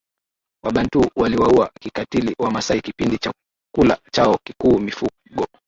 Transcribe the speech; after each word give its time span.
Wabantu 0.63 1.05
waliwaua 1.15 1.71
kikatili 1.81 2.35
Wamasai 2.39 2.81
kipindi 2.81 3.17
chakula 3.17 3.97
chao 4.11 4.39
kikuu 4.43 4.79
mifugo 4.79 5.47